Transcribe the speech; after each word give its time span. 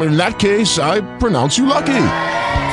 In 0.00 0.16
that 0.16 0.38
case, 0.38 0.78
I 0.78 1.00
pronounce 1.18 1.56
you 1.56 1.66
lucky. 1.66 2.06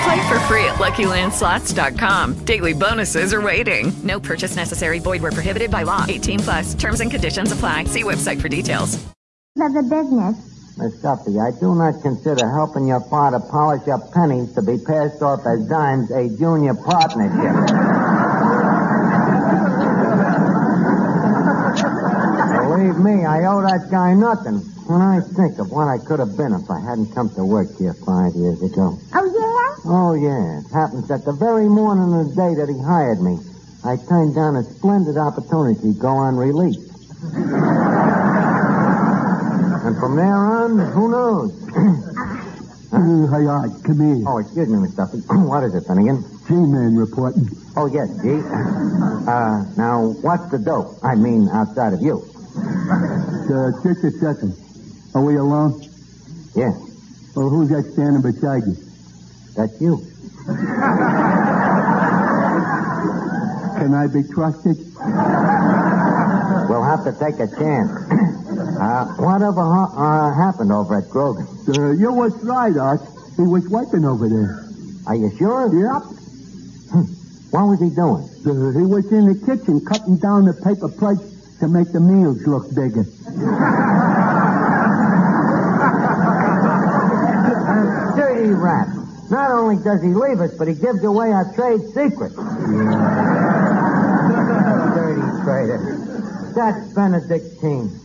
Play 0.04 0.28
for 0.28 0.40
free 0.48 0.66
at 0.66 0.76
LuckyLandSlots.com. 0.80 2.46
Daily 2.46 2.74
bonuses 2.74 3.34
are 3.34 3.42
waiting. 3.42 3.92
No 4.04 4.20
purchase 4.20 4.56
necessary. 4.56 5.00
Void 5.00 5.22
were 5.22 5.32
prohibited 5.32 5.70
by 5.70 5.84
law. 5.84 6.06
18 6.08 6.40
plus. 6.40 6.74
Terms 6.74 7.02
and 7.02 7.12
conditions 7.12 7.52
apply. 7.52 7.86
See 7.86 8.04
website 8.04 8.42
for 8.42 8.50
details. 8.50 8.96
of 8.96 9.74
the 9.74 9.84
business. 9.84 10.48
Miss 10.78 11.00
Duffy, 11.02 11.38
I 11.38 11.52
do 11.60 11.76
not 11.76 12.02
consider 12.02 12.50
helping 12.50 12.88
your 12.88 13.02
father 13.02 13.40
polish 13.40 13.88
up 13.90 14.12
pennies 14.14 14.54
to 14.56 14.62
be 14.62 14.78
passed 14.80 15.22
off 15.22 15.42
as 15.46 15.68
dimes 15.68 16.10
a 16.12 16.30
junior 16.38 16.74
partnership. 16.74 17.32
Believe 22.72 22.98
me, 22.98 23.26
I 23.26 23.46
owe 23.46 23.62
that 23.62 23.90
guy 23.92 24.14
nothing. 24.14 24.62
When 24.92 25.00
I 25.02 25.22
think 25.22 25.56
of 25.58 25.72
what 25.72 25.88
I 25.88 26.04
could 26.04 26.20
have 26.20 26.36
been 26.36 26.52
if 26.52 26.70
I 26.70 26.82
hadn't 26.84 27.16
come 27.16 27.30
to 27.40 27.46
work 27.46 27.72
here 27.80 27.94
five 28.04 28.36
years 28.36 28.62
ago. 28.62 29.00
Oh, 29.16 29.24
yeah? 29.24 29.88
Oh, 29.88 30.14
yeah. 30.20 30.60
It 30.60 30.68
happens 30.74 31.08
that 31.08 31.24
the 31.24 31.32
very 31.32 31.70
morning 31.70 32.12
of 32.12 32.28
the 32.28 32.36
day 32.36 32.52
that 32.60 32.68
he 32.68 32.76
hired 32.76 33.24
me, 33.24 33.40
I 33.88 33.96
turned 33.96 34.36
down 34.36 34.58
a 34.58 34.64
splendid 34.68 35.16
opportunity 35.16 35.80
to 35.80 35.94
go 35.96 36.10
on 36.10 36.36
release. 36.36 36.76
and 39.80 39.96
from 39.96 40.18
there 40.20 40.36
on, 40.60 40.78
who 40.92 41.08
knows? 41.10 41.56
Hey, 42.92 43.48
Art, 43.48 43.72
come 43.86 44.00
here. 44.04 44.28
oh, 44.28 44.40
excuse 44.40 44.68
me, 44.68 44.80
Miss 44.80 44.92
Duffy. 44.92 45.20
what 45.48 45.64
is 45.64 45.74
it, 45.74 45.88
Finnegan? 45.88 46.22
G-Man 46.50 46.98
reporting. 46.98 47.48
Oh, 47.78 47.86
yes, 47.86 48.10
G. 48.22 48.44
Uh, 48.44 49.64
now, 49.78 50.12
what's 50.20 50.52
the 50.52 50.60
dope? 50.60 51.00
I 51.02 51.16
mean, 51.16 51.48
outside 51.48 51.94
of 51.94 52.02
you. 52.02 52.28
Uh, 52.60 53.72
just 53.82 54.04
a 54.04 54.12
second. 54.20 54.58
Are 55.14 55.22
we 55.22 55.36
alone? 55.36 55.82
Yes. 56.56 56.76
Well, 57.36 57.50
who's 57.50 57.70
that 57.70 57.92
standing 57.94 58.22
beside 58.22 58.64
you? 58.66 58.78
that's 59.56 59.82
you. 59.82 60.08
Can 63.82 63.94
I 63.94 64.08
be 64.08 64.24
trusted? 64.24 64.78
We'll 66.70 66.84
have 66.84 67.04
to 67.04 67.12
take 67.20 67.40
a 67.40 67.48
chance. 67.48 67.92
uh, 68.80 69.06
whatever 69.18 69.62
ha- 69.64 69.94
uh, 69.96 70.34
happened 70.36 70.72
over 70.72 70.98
at 71.00 71.10
Grogan? 71.10 71.48
Uh, 71.68 71.92
you 71.92 72.12
was 72.14 72.32
right, 72.44 72.76
Art. 72.78 73.02
He 73.36 73.44
was 73.44 73.68
working 73.68 74.06
over 74.06 74.30
there. 74.30 74.64
Are 75.08 75.16
you 75.16 75.32
sure? 75.38 75.68
Yep. 75.74 76.04
What 77.52 77.66
was 77.68 77.80
he 77.80 77.90
doing? 77.90 78.30
Uh, 78.46 78.72
he 78.78 78.86
was 78.86 79.12
in 79.12 79.26
the 79.28 79.36
kitchen 79.46 79.84
cutting 79.84 80.18
down 80.18 80.46
the 80.46 80.54
paper 80.54 80.88
plates 80.88 81.24
to 81.60 81.68
make 81.68 81.92
the 81.92 82.00
meals 82.00 82.46
look 82.48 82.70
bigger. 82.74 83.06
Dirty. 88.54 88.88
Not 89.30 89.52
only 89.52 89.82
does 89.84 90.02
he 90.02 90.10
leave 90.10 90.42
us, 90.42 90.54
but 90.58 90.68
he 90.68 90.74
gives 90.74 91.04
away 91.04 91.32
our 91.32 91.54
trade 91.54 91.82
secrets. 91.94 92.36
Dirty 94.96 95.22
traitor. 95.44 96.12
That's 96.54 96.94
Benedictine. 96.94 98.00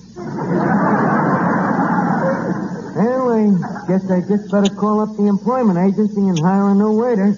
Anyway, 2.96 3.52
guess 3.88 4.10
I 4.10 4.20
just 4.22 4.50
better 4.50 4.74
call 4.74 5.00
up 5.00 5.16
the 5.16 5.26
employment 5.26 5.78
agency 5.78 6.20
and 6.20 6.38
hire 6.38 6.70
a 6.70 6.74
new 6.74 6.92
waiter. 6.92 7.36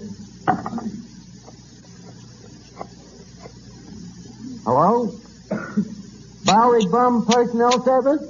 Hello? 4.64 5.18
Bowery 6.44 6.86
Bum 6.86 7.26
Personnel 7.26 7.84
Service? 7.84 8.22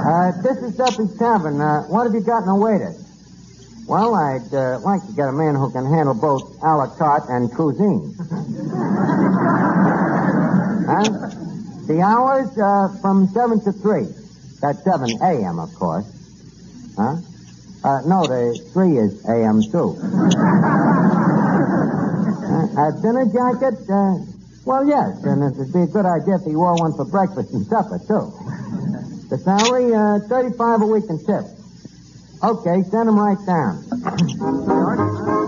Uh, 0.00 0.32
this 0.42 0.58
is 0.58 0.76
Duffy's 0.76 1.18
Tavern. 1.18 1.60
Uh, 1.60 1.82
what 1.82 2.04
have 2.04 2.14
you 2.14 2.20
got 2.20 2.44
in 2.44 2.48
a 2.48 2.56
waiter? 2.56 2.94
Well, 3.90 4.14
I'd 4.14 4.54
uh, 4.54 4.78
like 4.86 5.04
to 5.04 5.12
get 5.14 5.26
a 5.26 5.32
man 5.32 5.56
who 5.56 5.68
can 5.72 5.84
handle 5.84 6.14
both 6.14 6.62
a 6.62 6.76
la 6.76 6.86
carte 6.94 7.28
and 7.28 7.50
cuisine. 7.50 8.14
huh? 10.86 11.10
The 11.90 12.00
hours 12.00 12.56
uh, 12.56 12.94
from 13.02 13.26
7 13.34 13.58
to 13.64 13.72
3. 13.72 14.06
That's 14.62 14.78
7 14.84 15.10
a.m., 15.20 15.58
of 15.58 15.74
course. 15.74 16.06
Huh? 16.94 17.16
Uh, 17.82 18.00
no, 18.06 18.30
the 18.30 18.62
3 18.72 18.96
is 18.96 19.24
a.m., 19.26 19.58
too. 19.74 19.98
uh, 22.46 22.86
a 22.86 22.94
dinner 23.02 23.26
jacket? 23.26 23.74
Uh, 23.90 24.22
well, 24.70 24.86
yes, 24.86 25.18
and 25.24 25.42
it 25.42 25.58
would 25.58 25.72
be 25.72 25.82
a 25.82 25.90
good 25.90 26.06
idea 26.06 26.36
if 26.36 26.44
he 26.46 26.54
wore 26.54 26.78
one 26.78 26.94
for 26.94 27.06
breakfast 27.06 27.50
and 27.50 27.66
supper, 27.66 27.98
too. 28.06 28.30
The 29.34 29.38
salary, 29.42 29.92
uh, 29.92 30.20
35 30.28 30.82
a 30.82 30.86
week 30.86 31.10
and 31.10 31.18
tip. 31.26 31.59
Okay, 32.42 32.82
send 32.90 33.06
him 33.06 33.18
right 33.18 33.36
down. 33.46 35.39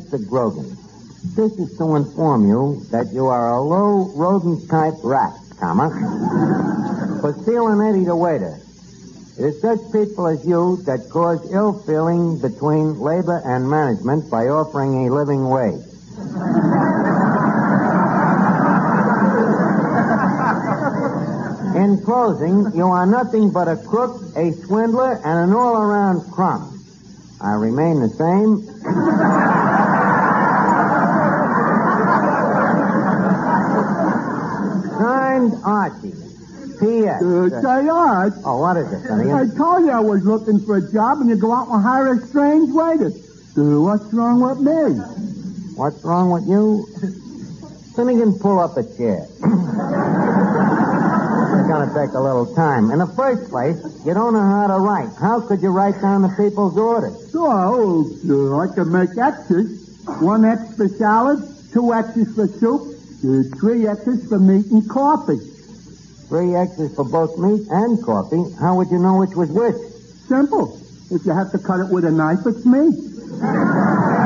Mr. 0.00 0.26
Grogan, 0.26 0.76
this 1.36 1.52
is 1.58 1.76
to 1.76 1.96
inform 1.96 2.48
you 2.48 2.82
that 2.90 3.12
you 3.12 3.26
are 3.26 3.52
a 3.52 3.60
low 3.60 4.10
rodent 4.14 4.68
type 4.70 4.94
rat, 5.04 5.32
comma, 5.58 5.90
for 7.20 7.34
stealing 7.42 7.86
Eddie 7.86 8.06
the 8.06 8.16
waiter. 8.16 8.58
It 9.38 9.44
is 9.44 9.60
such 9.60 9.78
people 9.92 10.26
as 10.26 10.44
you 10.46 10.78
that 10.86 11.10
cause 11.10 11.52
ill 11.52 11.82
feeling 11.82 12.40
between 12.40 12.98
labor 12.98 13.42
and 13.44 13.68
management 13.68 14.30
by 14.30 14.48
offering 14.48 15.06
a 15.06 15.12
living 15.12 15.48
wage. 15.48 15.84
In 21.76 22.02
closing, 22.04 22.72
you 22.74 22.86
are 22.86 23.06
nothing 23.06 23.50
but 23.52 23.68
a 23.68 23.76
crook, 23.76 24.22
a 24.36 24.52
swindler, 24.64 25.20
and 25.24 25.50
an 25.50 25.52
all-around 25.52 26.30
crumb. 26.32 26.82
I 27.40 27.52
remain 27.54 28.00
the 28.00 28.08
same. 28.08 29.69
Archie. 35.64 36.14
P.S. 36.80 37.22
Uh, 37.22 37.48
say, 37.60 37.88
Art, 37.88 38.32
Oh, 38.44 38.58
what 38.60 38.76
is 38.78 38.90
it, 38.90 39.04
I 39.10 39.44
told 39.56 39.84
you 39.84 39.90
I 39.90 40.00
was 40.00 40.24
looking 40.24 40.60
for 40.60 40.76
a 40.78 40.92
job, 40.92 41.20
and 41.20 41.28
you 41.28 41.36
go 41.36 41.52
out 41.52 41.68
and 41.68 41.82
hire 41.82 42.14
a 42.14 42.18
strange 42.26 42.72
waiter. 42.72 43.12
Uh, 43.56 43.80
what's 43.84 44.12
wrong 44.14 44.40
with 44.40 44.60
me? 44.64 44.96
What's 45.76 46.02
wrong 46.04 46.30
with 46.30 46.46
you? 46.48 46.86
Finnegan, 47.96 48.38
pull 48.38 48.58
up 48.60 48.76
a 48.78 48.82
chair. 48.96 49.26
it's 49.28 49.40
gonna 51.68 51.92
take 51.92 52.14
a 52.14 52.20
little 52.20 52.46
time. 52.54 52.90
In 52.90 52.98
the 52.98 53.06
first 53.08 53.50
place, 53.50 53.76
you 54.06 54.14
don't 54.14 54.32
know 54.32 54.40
how 54.40 54.66
to 54.68 54.78
write. 54.78 55.10
How 55.20 55.40
could 55.40 55.60
you 55.62 55.70
write 55.70 56.00
down 56.00 56.22
the 56.22 56.28
people's 56.30 56.78
orders? 56.78 57.30
So, 57.32 57.44
uh, 57.50 58.58
I 58.58 58.68
can 58.74 58.90
make 58.90 59.10
X's. 59.18 59.78
One 60.20 60.44
X 60.44 60.76
for 60.76 60.88
salad, 60.88 61.42
two 61.72 61.92
X's 61.92 62.34
for 62.34 62.46
soup, 62.46 62.96
uh, 63.24 63.42
three 63.58 63.86
X's 63.86 64.28
for 64.28 64.38
meat 64.38 64.66
and 64.66 64.88
coffee. 64.88 65.38
Three 66.28 66.54
X's 66.54 66.94
for 66.94 67.04
both 67.04 67.38
meat 67.38 67.66
and 67.70 68.02
coffee. 68.04 68.44
How 68.60 68.76
would 68.76 68.90
you 68.90 68.98
know 68.98 69.18
which 69.18 69.34
was 69.36 69.50
which? 69.50 69.76
Simple. 70.28 70.80
If 71.10 71.26
you 71.26 71.32
have 71.32 71.50
to 71.52 71.58
cut 71.58 71.80
it 71.80 71.88
with 71.92 72.04
a 72.04 72.10
knife, 72.10 72.46
it's 72.46 72.64
meat. 72.64 72.94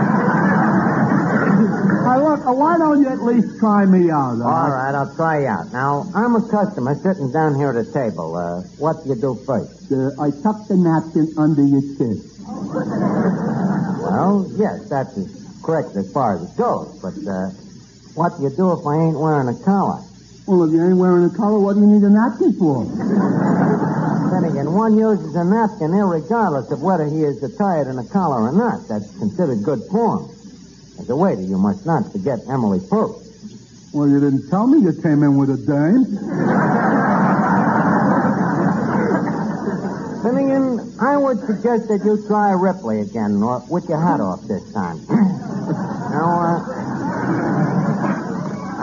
Now, 2.05 2.37
look, 2.37 2.46
uh, 2.46 2.52
why 2.52 2.79
don't 2.79 3.02
you 3.02 3.08
at 3.08 3.23
least 3.23 3.58
try 3.58 3.87
me 3.87 4.11
out? 4.11 4.38
All 4.38 4.70
right, 4.70 4.94
I'll 4.94 5.17
try 5.17 5.41
you 5.41 5.46
out. 5.46 5.73
Now, 5.73 6.06
I'm 6.14 6.37
a 6.37 6.49
customer 6.49 6.94
sitting 6.94 7.32
down 7.32 7.56
here 7.56 7.70
at 7.70 7.76
a 7.76 7.91
table. 7.91 8.37
Uh, 8.37 8.61
what 8.79 9.02
do 9.02 9.08
you 9.08 9.17
do 9.17 9.35
first? 9.46 9.91
Uh, 9.91 10.11
I 10.20 10.31
tuck 10.31 10.69
the 10.69 10.76
napkin 10.76 11.32
under 11.37 11.67
your 11.67 11.81
chin. 11.96 12.23
Well, 13.99 14.46
yes, 14.55 14.88
that's 14.88 15.17
as 15.17 15.26
correct 15.64 15.96
as 15.96 16.12
far 16.12 16.37
as 16.37 16.44
it 16.44 16.56
goes. 16.56 16.93
But 17.02 17.17
uh, 17.26 17.50
what 18.14 18.37
do 18.37 18.44
you 18.44 18.50
do 18.50 18.72
if 18.72 18.87
I 18.87 18.96
ain't 18.96 19.19
wearing 19.19 19.49
a 19.49 19.58
collar? 19.64 20.02
Well, 20.46 20.64
if 20.64 20.72
you 20.72 20.84
ain't 20.84 20.99
wearing 20.99 21.25
a 21.25 21.34
collar, 21.34 21.58
what 21.58 21.75
do 21.75 21.81
you 21.81 21.87
need 21.87 22.02
a 22.02 22.11
napkin 22.11 22.52
for? 22.55 22.84
Then 22.84 24.44
again, 24.50 24.72
one 24.72 24.96
uses 24.99 25.34
a 25.34 25.44
napkin 25.44 25.90
irregardless 25.90 26.70
of 26.70 26.82
whether 26.82 27.06
he 27.06 27.22
is 27.22 27.43
attired 27.43 27.88
in 27.88 27.99
a 27.99 28.05
collar 28.05 28.43
or 28.43 28.52
not. 28.52 28.87
That's 28.88 29.11
considered 29.19 29.62
good 29.62 29.82
form. 29.90 30.31
As 30.99 31.11
a 31.11 31.16
waiter, 31.16 31.43
you 31.43 31.58
must 31.58 31.87
not 31.87 32.12
forget 32.12 32.40
Emily 32.49 32.81
Post. 32.81 33.25
Well, 33.93 34.08
you 34.08 34.20
didn't 34.20 34.50
tell 34.50 34.67
me 34.67 34.82
you 34.82 34.93
came 34.93 35.22
in 35.22 35.37
with 35.37 35.50
a 35.50 35.56
dame. 35.56 36.05
Finnegan, 40.22 40.81
I 41.00 41.17
would 41.17 41.38
suggest 41.46 41.88
that 41.88 42.02
you 42.05 42.25
try 42.26 42.50
Ripley 42.52 43.00
again, 43.00 43.43
or 43.43 43.62
with 43.69 43.88
your 43.88 44.00
hat 44.00 44.20
off 44.20 44.43
this 44.43 44.72
time. 44.72 44.99
now, 45.08 46.40
uh, 46.40 46.83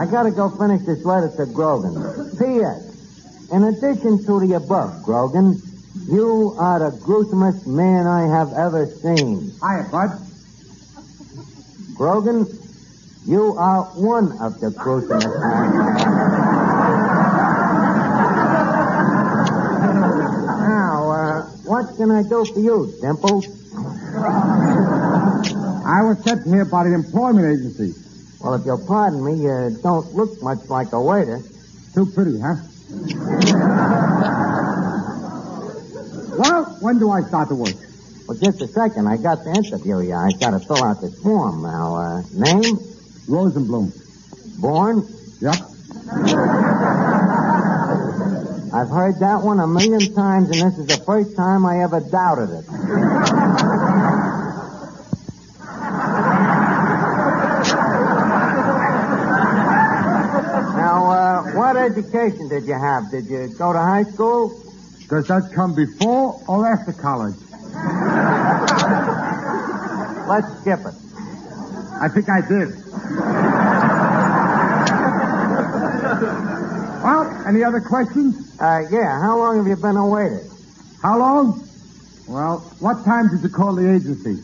I 0.01 0.07
gotta 0.07 0.31
go 0.31 0.49
finish 0.49 0.81
this 0.81 1.05
letter 1.05 1.31
to 1.37 1.45
Grogan. 1.45 1.93
P.S. 2.39 3.51
In 3.51 3.63
addition 3.65 4.17
to 4.25 4.39
the 4.39 4.53
above, 4.55 5.03
Grogan, 5.03 5.61
you 6.09 6.55
are 6.57 6.79
the 6.79 6.97
gruesomest 6.97 7.67
man 7.67 8.07
I 8.07 8.25
have 8.25 8.51
ever 8.51 8.87
seen. 8.87 9.51
Hiya, 9.61 9.89
Bud. 9.91 10.09
Grogan, 11.93 12.47
you 13.27 13.55
are 13.59 13.83
one 13.93 14.41
of 14.41 14.59
the 14.59 14.69
gruesomest 14.71 15.39
men. 15.39 15.71
now, 20.65 21.11
uh, 21.11 21.43
what 21.69 21.95
can 21.95 22.09
I 22.09 22.23
do 22.23 22.43
for 22.43 22.59
you, 22.59 22.91
Dimple? 23.01 23.45
I 25.85 26.01
was 26.01 26.17
sent 26.23 26.47
here 26.47 26.65
by 26.65 26.85
the 26.85 26.95
employment 26.95 27.45
agency. 27.45 27.93
Well, 28.43 28.55
if 28.55 28.65
you'll 28.65 28.85
pardon 28.85 29.23
me, 29.23 29.43
you 29.43 29.77
don't 29.83 30.15
look 30.15 30.41
much 30.41 30.67
like 30.67 30.91
a 30.93 31.01
waiter. 31.01 31.41
Too 31.93 32.07
pretty, 32.07 32.39
huh? 32.39 32.55
well, 36.37 36.65
when 36.81 36.97
do 36.97 37.11
I 37.11 37.21
start 37.21 37.49
to 37.49 37.55
work? 37.55 37.75
Well, 38.27 38.37
just 38.37 38.61
a 38.61 38.67
second. 38.67 39.07
I 39.07 39.17
got 39.17 39.43
to 39.43 39.49
interview 39.49 39.99
you. 39.99 40.15
I 40.15 40.31
got 40.39 40.51
to 40.51 40.59
fill 40.59 40.83
out 40.83 41.01
this 41.01 41.17
form. 41.21 41.61
Now, 41.61 41.95
uh, 41.95 42.21
name? 42.33 42.77
Rosenbloom. 43.27 43.91
Born? 44.59 45.07
Yep. 45.39 45.55
I've 48.73 48.89
heard 48.89 49.19
that 49.19 49.41
one 49.43 49.59
a 49.59 49.67
million 49.67 50.13
times, 50.15 50.49
and 50.49 50.71
this 50.71 50.79
is 50.79 50.87
the 50.87 51.03
first 51.05 51.35
time 51.35 51.65
I 51.65 51.83
ever 51.83 51.99
doubted 51.99 52.49
it. 52.49 52.65
Now, 61.45 61.57
what 61.57 61.77
education 61.77 62.49
did 62.49 62.65
you 62.65 62.73
have? 62.73 63.09
Did 63.11 63.25
you 63.25 63.47
go 63.57 63.73
to 63.73 63.79
high 63.79 64.03
school? 64.03 64.49
Does 65.09 65.27
that 65.27 65.51
come 65.53 65.75
before 65.75 66.41
or 66.47 66.67
after 66.67 66.93
college? 66.93 67.35
Let's 70.27 70.47
skip 70.61 70.79
it. 70.79 70.95
I 72.01 72.07
think 72.07 72.29
I 72.29 72.41
did. 72.41 72.69
well, 77.03 77.43
any 77.47 77.63
other 77.63 77.81
questions? 77.81 78.59
Uh, 78.59 78.83
yeah. 78.91 79.19
How 79.19 79.37
long 79.37 79.57
have 79.57 79.67
you 79.67 79.75
been 79.75 79.97
a 79.97 80.07
waiter? 80.07 80.43
How 81.01 81.17
long? 81.19 81.67
Well, 82.27 82.59
what 82.79 83.03
time 83.03 83.29
did 83.29 83.41
you 83.43 83.49
call 83.49 83.75
the 83.75 83.93
agency? 83.93 84.41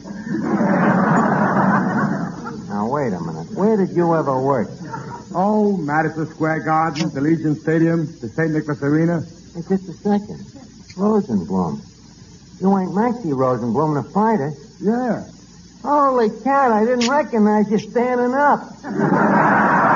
Now, 2.67 2.87
wait 2.89 3.13
a 3.13 3.19
minute. 3.19 3.51
Where 3.53 3.77
did 3.77 3.95
you 3.95 4.13
ever 4.13 4.39
work? 4.41 4.69
Oh, 5.39 5.77
Madison 5.77 6.27
Square 6.33 6.61
Garden, 6.61 7.13
the 7.13 7.21
Legion 7.21 7.61
Stadium, 7.61 8.07
the 8.21 8.27
St. 8.29 8.49
Nicholas 8.49 8.81
Arena. 8.81 9.21
Hey, 9.53 9.61
just 9.69 9.87
a 9.87 9.93
second. 9.93 10.39
Rosenbloom. 10.97 11.85
You 12.59 12.75
ain't 12.75 12.95
Maxie 12.95 13.37
Rosenbloom, 13.37 14.01
the 14.01 14.09
fighter. 14.13 14.51
Yeah. 14.81 15.29
Holy 15.83 16.31
cat, 16.41 16.71
I 16.71 16.85
didn't 16.85 17.07
recognize 17.07 17.69
you 17.69 17.77
standing 17.77 18.33
up. 18.33 18.61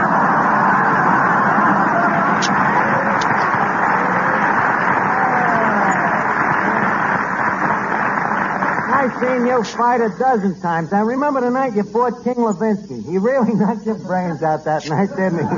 I've 8.94 9.11
seen 9.22 9.46
you 9.46 9.64
fight 9.64 10.02
a 10.02 10.10
dozen 10.18 10.60
times. 10.60 10.92
I 10.92 11.02
remember 11.02 11.42
the 11.42 11.52
night 11.52 11.76
you 11.76 11.84
fought 11.84 12.24
King 12.24 12.36
Levinsky. 12.36 13.06
He 13.06 13.18
really 13.18 13.54
knocked 13.60 13.86
your 13.86 13.96
brains 13.96 14.42
out 14.42 14.66
that 14.66 14.88
night, 14.90 15.10
didn't 15.10 15.40
he? 15.40 15.46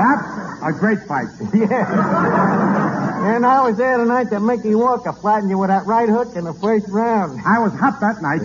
That's 0.00 0.40
a 0.62 0.72
great 0.78 1.00
fight. 1.08 1.28
yeah. 1.54 3.34
And 3.34 3.46
I 3.46 3.66
was 3.66 3.76
there 3.76 3.98
the 3.98 4.04
night 4.04 4.30
that 4.30 4.40
Mickey 4.40 4.74
Walker 4.74 5.12
flattened 5.12 5.50
you 5.50 5.58
with 5.58 5.68
that 5.68 5.86
right 5.86 6.08
hook 6.08 6.36
in 6.36 6.44
the 6.44 6.54
first 6.54 6.88
round. 6.88 7.40
I 7.46 7.58
was 7.58 7.72
hot 7.72 8.00
that 8.00 8.22
night. 8.22 8.42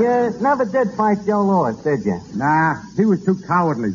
You 0.00 0.32
never 0.40 0.64
did 0.64 0.92
fight 0.96 1.18
Joe 1.26 1.42
Louis, 1.42 1.76
did 1.82 2.04
you? 2.06 2.20
Nah, 2.34 2.80
he 2.96 3.04
was 3.04 3.24
too 3.24 3.36
cowardly. 3.46 3.92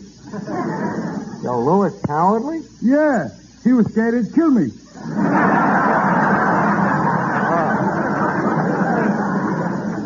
Joe 1.42 1.62
Louis 1.62 1.94
cowardly? 2.06 2.62
Yeah, 2.82 3.30
he 3.64 3.74
was 3.74 3.88
scared 3.92 4.24
he'd 4.24 4.34
kill 4.34 4.52
me. 4.52 4.72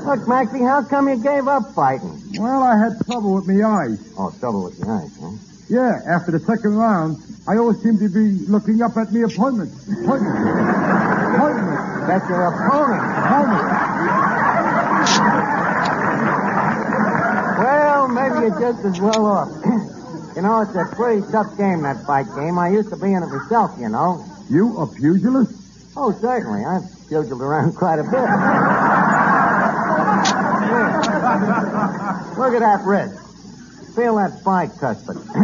Look, 0.09 0.27
Maxie, 0.27 0.57
how 0.63 0.81
come 0.81 1.07
you 1.07 1.21
gave 1.21 1.47
up 1.47 1.71
fighting? 1.75 2.19
Well, 2.39 2.63
I 2.63 2.75
had 2.75 2.93
trouble 3.05 3.35
with 3.35 3.45
my 3.47 3.61
eyes. 3.63 3.99
Oh, 4.17 4.33
trouble 4.39 4.63
with 4.63 4.79
your 4.79 4.89
eyes, 4.91 5.15
huh? 5.21 5.29
Yeah, 5.69 6.01
after 6.07 6.31
the 6.31 6.39
second 6.39 6.75
round, 6.75 7.21
I 7.47 7.57
always 7.57 7.79
seemed 7.83 7.99
to 7.99 8.09
be 8.09 8.43
looking 8.49 8.81
up 8.81 8.97
at 8.97 9.13
me 9.13 9.21
opponent. 9.21 9.71
Opponent. 9.85 10.33
Opponent. 10.33 12.07
That's 12.07 12.27
your 12.27 12.41
opponent. 12.41 13.05
Opponent. 13.21 13.69
Well, 17.59 18.07
maybe 18.07 18.47
you're 18.47 18.59
just 18.59 18.85
as 18.85 18.99
well 18.99 19.25
off. 19.27 19.49
you 20.35 20.41
know, 20.41 20.61
it's 20.61 20.73
a 20.73 20.89
pretty 20.95 21.21
tough 21.31 21.55
game, 21.55 21.83
that 21.83 22.03
fight 22.07 22.25
game. 22.35 22.57
I 22.57 22.69
used 22.69 22.89
to 22.89 22.97
be 22.97 23.13
in 23.13 23.21
it 23.21 23.27
myself, 23.27 23.77
you 23.79 23.89
know. 23.89 24.25
You 24.49 24.75
a 24.79 24.87
pugilist? 24.87 25.53
Oh, 25.95 26.17
certainly. 26.19 26.65
I've 26.65 26.89
pugiled 27.09 27.43
around 27.43 27.75
quite 27.77 27.99
a 27.99 28.03
bit. 28.03 28.78
Look 32.50 32.63
at 32.63 32.65
that 32.65 32.84
wrist. 32.84 33.13
Feel 33.96 34.15
that 34.15 34.41
bicuspid. 34.44 35.13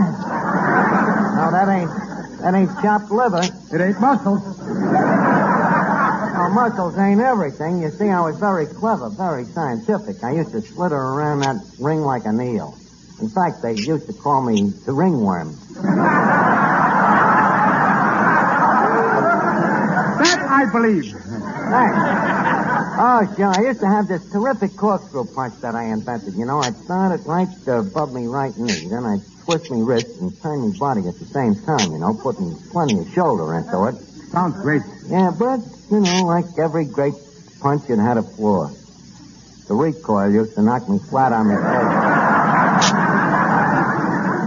no, 1.37 1.51
that 1.51 1.69
ain't 1.69 1.91
that 2.41 2.55
ain't 2.55 2.71
chopped 2.81 3.11
liver. 3.11 3.43
It 3.71 3.79
ain't 3.79 4.01
muscles. 4.01 4.41
No, 6.33 6.49
muscles 6.49 6.97
ain't 6.97 7.21
everything. 7.21 7.83
You 7.83 7.91
see, 7.91 8.09
I 8.09 8.21
was 8.21 8.39
very 8.39 8.65
clever, 8.65 9.09
very 9.09 9.45
scientific. 9.45 10.23
I 10.23 10.31
used 10.31 10.51
to 10.53 10.61
slither 10.61 10.95
around 10.95 11.41
that 11.41 11.57
ring 11.79 12.01
like 12.01 12.25
an 12.25 12.41
eel. 12.41 12.75
In 13.21 13.29
fact, 13.29 13.61
they 13.61 13.73
used 13.73 14.07
to 14.07 14.13
call 14.13 14.41
me 14.41 14.71
the 14.87 14.93
ringworm. 14.93 15.55
That 20.23 20.39
I 20.49 20.65
believe. 20.71 21.13
Thanks. 21.69 22.64
Oh, 22.97 23.33
sure. 23.35 23.51
I 23.51 23.61
used 23.61 23.81
to 23.81 23.87
have 23.87 24.07
this 24.07 24.23
terrific 24.31 24.77
corkscrew 24.77 25.25
punch 25.25 25.59
that 25.61 25.75
I 25.75 25.85
invented. 25.85 26.35
You 26.35 26.45
know, 26.45 26.59
I'd 26.59 26.75
start 26.77 27.19
it 27.19 27.25
right 27.25 27.47
above 27.67 28.13
me 28.13 28.25
right 28.27 28.57
knee. 28.57 28.87
Then 28.89 29.03
I'd 29.03 29.19
twist 29.43 29.69
me 29.69 29.81
wrist 29.81 30.21
and 30.21 30.31
turn 30.41 30.61
me 30.61 30.77
body 30.77 31.05
at 31.07 31.19
the 31.19 31.25
same 31.25 31.55
time, 31.55 31.91
you 31.91 31.97
know, 31.99 32.13
putting 32.13 32.55
plenty 32.71 32.97
of 32.99 33.09
shoulder 33.13 33.53
into 33.55 33.85
it. 33.85 33.95
Sounds 34.31 34.55
great. 34.61 34.81
Yeah, 35.07 35.31
but, 35.37 35.59
you 35.91 35.99
know, 35.99 36.23
like 36.23 36.45
every 36.57 36.85
great 36.85 37.15
punch, 37.59 37.83
you'd 37.89 37.99
had 37.99 38.17
a 38.17 38.23
flaw. 38.23 38.69
The 39.67 39.73
recoil 39.73 40.31
used 40.31 40.55
to 40.55 40.61
knock 40.61 40.87
me 40.87 40.99
flat 40.99 41.33
on 41.33 41.47
my 41.47 41.55
face. 41.55 41.91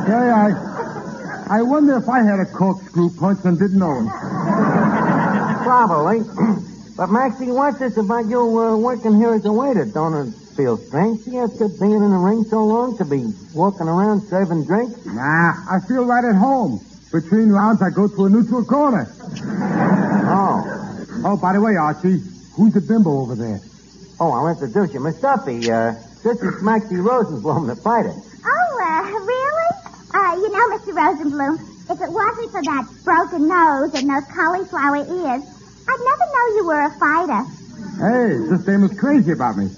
Hey, 0.09 0.31
I, 0.31 1.59
I 1.59 1.63
wonder 1.63 1.97
if 1.99 2.09
I 2.09 2.23
had 2.23 2.41
a 2.41 2.47
corkscrew 2.47 3.11
punch 3.11 3.41
and 3.45 3.59
didn't 3.59 3.79
know 3.79 4.01
it. 4.01 4.09
Probably. 5.65 6.68
But, 6.99 7.11
Maxie, 7.11 7.53
what's 7.53 7.79
this 7.79 7.97
about 7.97 8.27
you 8.27 8.41
uh, 8.59 8.77
working 8.77 9.15
here 9.19 9.33
as 9.33 9.45
a 9.45 9.53
waiter? 9.53 9.85
Don't 9.85 10.15
it 10.15 10.35
feel 10.57 10.77
strange 10.77 11.23
to 11.25 11.31
you 11.31 11.45
after 11.45 11.69
being 11.69 11.93
in 11.93 12.11
the 12.11 12.19
ring 12.19 12.43
so 12.43 12.65
long 12.65 12.99
to 12.99 13.05
be 13.05 13.23
walking 13.55 13.87
around 13.87 14.23
serving 14.27 14.65
drinks? 14.65 15.07
Nah, 15.07 15.53
I 15.71 15.79
feel 15.87 16.05
right 16.05 16.25
at 16.25 16.35
home. 16.35 16.85
Between 17.13 17.51
rounds, 17.51 17.83
I 17.83 17.91
go 17.91 18.09
to 18.09 18.25
a 18.25 18.29
neutral 18.29 18.65
corner. 18.65 19.07
Oh. 20.29 20.61
Oh, 21.25 21.37
by 21.39 21.55
the 21.55 21.61
way, 21.61 21.75
Archie, 21.77 22.21
who's 22.53 22.75
the 22.75 22.83
bimbo 22.83 23.21
over 23.23 23.35
there? 23.35 23.61
Oh, 24.21 24.31
I'll 24.31 24.49
introduce 24.49 24.93
you. 24.93 25.01
Miss 25.01 25.19
Duffy, 25.19 25.71
uh, 25.71 25.93
this 26.23 26.43
is 26.43 26.63
Maxie 26.63 26.97
Rosenbloom, 26.97 27.67
the 27.67 27.77
fighter. 27.77 28.13
Oh, 28.13 28.71
uh, 28.85 29.09
really? 29.09 29.71
Uh, 30.13 30.37
you 30.37 30.53
know, 30.53 30.77
Mr. 30.77 30.93
Rosenbloom, 30.93 31.55
if 31.91 31.99
it 32.03 32.13
wasn't 32.13 32.53
for 32.53 32.63
that 32.63 32.85
broken 33.05 33.49
nose 33.49 33.95
and 33.95 34.11
those 34.11 34.29
cauliflower 34.35 35.07
ears, 35.09 35.58
I'd 35.89 36.01
never 36.05 36.27
know 36.35 36.47
you 36.57 36.65
were 36.67 36.83
a 36.83 36.91
fighter. 36.99 37.45
Hey, 37.99 38.37
this 38.49 38.61
dame 38.65 38.85
is 38.85 38.93
crazy 38.99 39.33
about 39.33 39.57
me. 39.57 39.65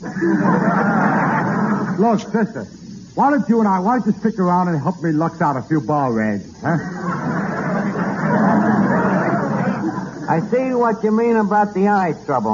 Look, 1.99 2.21
sister, 2.21 2.65
why 3.15 3.31
don't 3.31 3.49
you 3.49 3.61
and 3.61 3.69
I, 3.69 3.79
why 3.79 3.99
don't 3.99 4.07
you 4.07 4.13
stick 4.21 4.39
around 4.39 4.69
and 4.69 4.79
help 4.81 5.03
me 5.03 5.13
lux 5.13 5.41
out 5.41 5.57
a 5.57 5.63
few 5.63 5.81
ball 5.81 6.13
rags, 6.13 6.45
huh? 6.61 6.77
I 10.29 10.41
see 10.51 10.75
what 10.75 11.03
you 11.03 11.11
mean 11.11 11.37
about 11.37 11.75
the 11.75 11.89
eye 11.89 12.13
trouble. 12.25 12.49